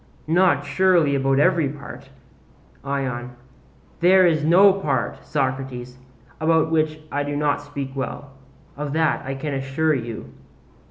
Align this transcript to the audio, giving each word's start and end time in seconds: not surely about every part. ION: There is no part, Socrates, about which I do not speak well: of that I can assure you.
not 0.33 0.65
surely 0.65 1.13
about 1.13 1.37
every 1.37 1.69
part. 1.69 2.09
ION: 2.83 3.35
There 3.99 4.25
is 4.25 4.43
no 4.43 4.73
part, 4.73 5.23
Socrates, 5.23 5.95
about 6.39 6.71
which 6.71 6.99
I 7.11 7.21
do 7.21 7.35
not 7.35 7.61
speak 7.61 7.95
well: 7.95 8.31
of 8.75 8.93
that 8.93 9.23
I 9.23 9.35
can 9.35 9.53
assure 9.53 9.93
you. 9.93 10.33